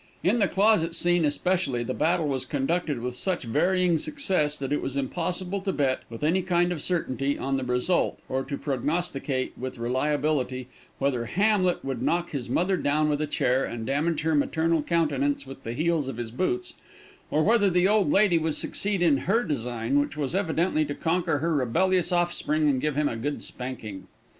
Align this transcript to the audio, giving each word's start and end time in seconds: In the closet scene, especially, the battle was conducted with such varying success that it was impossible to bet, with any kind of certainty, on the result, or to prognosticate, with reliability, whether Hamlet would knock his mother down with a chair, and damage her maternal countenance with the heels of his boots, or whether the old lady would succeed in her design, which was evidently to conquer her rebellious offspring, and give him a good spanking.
In 0.23 0.39
the 0.39 0.47
closet 0.47 0.95
scene, 0.95 1.23
especially, 1.25 1.83
the 1.83 1.93
battle 1.93 2.27
was 2.27 2.43
conducted 2.43 3.01
with 3.01 3.13
such 3.15 3.43
varying 3.43 3.99
success 3.99 4.57
that 4.57 4.73
it 4.73 4.81
was 4.81 4.95
impossible 4.97 5.61
to 5.61 5.71
bet, 5.71 5.99
with 6.09 6.23
any 6.23 6.41
kind 6.41 6.71
of 6.71 6.81
certainty, 6.81 7.37
on 7.37 7.55
the 7.55 7.63
result, 7.63 8.19
or 8.27 8.43
to 8.45 8.57
prognosticate, 8.57 9.53
with 9.55 9.77
reliability, 9.77 10.67
whether 10.97 11.25
Hamlet 11.25 11.85
would 11.85 12.01
knock 12.01 12.31
his 12.31 12.49
mother 12.49 12.77
down 12.77 13.09
with 13.09 13.21
a 13.21 13.27
chair, 13.27 13.63
and 13.63 13.85
damage 13.85 14.21
her 14.21 14.33
maternal 14.33 14.81
countenance 14.81 15.45
with 15.45 15.61
the 15.61 15.73
heels 15.73 16.07
of 16.07 16.17
his 16.17 16.31
boots, 16.31 16.73
or 17.29 17.43
whether 17.43 17.69
the 17.69 17.87
old 17.87 18.11
lady 18.11 18.39
would 18.39 18.55
succeed 18.55 19.03
in 19.03 19.17
her 19.29 19.43
design, 19.43 19.99
which 19.99 20.17
was 20.17 20.33
evidently 20.33 20.83
to 20.83 20.95
conquer 20.95 21.37
her 21.37 21.53
rebellious 21.53 22.11
offspring, 22.11 22.67
and 22.67 22.81
give 22.81 22.95
him 22.95 23.07
a 23.07 23.15
good 23.15 23.43
spanking. 23.43 24.07